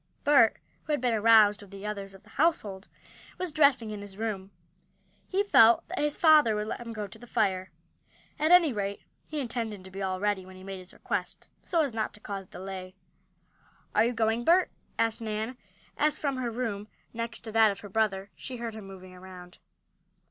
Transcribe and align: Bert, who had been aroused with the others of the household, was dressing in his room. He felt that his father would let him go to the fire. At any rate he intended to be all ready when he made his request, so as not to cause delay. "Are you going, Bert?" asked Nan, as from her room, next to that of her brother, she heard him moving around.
Bert, 0.23 0.57
who 0.85 0.93
had 0.93 0.99
been 0.99 1.13
aroused 1.13 1.61
with 1.61 1.69
the 1.69 1.85
others 1.85 2.15
of 2.15 2.23
the 2.23 2.29
household, 2.31 2.87
was 3.37 3.51
dressing 3.51 3.91
in 3.91 4.01
his 4.01 4.17
room. 4.17 4.49
He 5.27 5.43
felt 5.43 5.87
that 5.89 5.99
his 5.99 6.17
father 6.17 6.55
would 6.55 6.65
let 6.65 6.81
him 6.81 6.91
go 6.91 7.05
to 7.05 7.19
the 7.19 7.27
fire. 7.27 7.69
At 8.39 8.49
any 8.49 8.73
rate 8.73 9.03
he 9.27 9.39
intended 9.39 9.83
to 9.83 9.91
be 9.91 10.01
all 10.01 10.19
ready 10.19 10.43
when 10.43 10.55
he 10.55 10.63
made 10.63 10.79
his 10.79 10.91
request, 10.91 11.49
so 11.61 11.81
as 11.83 11.93
not 11.93 12.13
to 12.15 12.19
cause 12.19 12.47
delay. 12.47 12.95
"Are 13.93 14.05
you 14.05 14.13
going, 14.13 14.43
Bert?" 14.43 14.71
asked 14.97 15.21
Nan, 15.21 15.55
as 15.99 16.17
from 16.17 16.37
her 16.37 16.49
room, 16.49 16.87
next 17.13 17.41
to 17.41 17.51
that 17.51 17.69
of 17.69 17.81
her 17.81 17.89
brother, 17.89 18.31
she 18.35 18.57
heard 18.57 18.73
him 18.73 18.87
moving 18.87 19.13
around. 19.13 19.59